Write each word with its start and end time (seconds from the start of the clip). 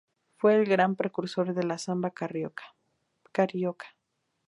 Fue 0.37 0.55
el 0.55 0.65
gran 0.65 0.95
precursor 0.95 1.53
de 1.53 1.61
la 1.61 1.77
Samba 1.77 2.09
carioca. 2.09 2.75